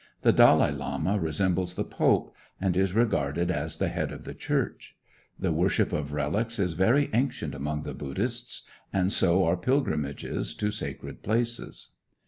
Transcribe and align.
The 0.23 0.33
Dalai 0.33 0.71
Lama 0.71 1.19
resembles 1.19 1.75
the 1.75 1.83
Pope, 1.83 2.33
and 2.59 2.75
is 2.75 2.93
regarded 2.93 3.51
as 3.51 3.77
the 3.77 3.89
head 3.89 4.11
of 4.11 4.23
the 4.23 4.33
Church. 4.33 4.95
The 5.37 5.51
worship 5.51 5.93
of 5.93 6.11
relics 6.11 6.57
is 6.57 6.73
very 6.73 7.11
ancient 7.13 7.53
among 7.53 7.83
the 7.83 7.93
Buddhists, 7.93 8.63
and 8.91 9.13
so 9.13 9.45
are 9.45 9.55
pilgrimages 9.55 10.55
to 10.55 10.71
sacred 10.71 11.21
places. 11.21 11.91